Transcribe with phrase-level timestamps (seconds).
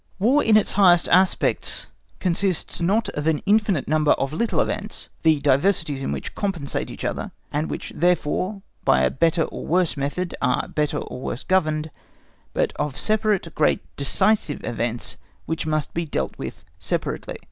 [0.17, 1.85] War in its highest aspects
[2.19, 7.05] consists not of an infinite number of little events, the diversities in which compensate each
[7.05, 11.91] other, and which therefore by a better or worse method are better or worse governed,
[12.51, 17.37] but of separate great decisive events which must be dealt with separately.